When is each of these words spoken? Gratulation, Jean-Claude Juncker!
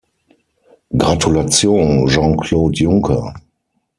Gratulation, 0.97 2.07
Jean-Claude 2.07 2.73
Juncker! 2.73 3.31